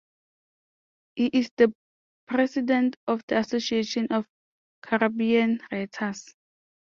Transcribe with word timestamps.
He 1.13 1.27
is 1.27 1.51
the 1.57 1.75
president 2.25 2.97
of 3.05 3.21
the 3.27 3.37
Association 3.37 4.07
of 4.09 4.25
Caribbean 4.81 5.61
Writers. 5.71 6.33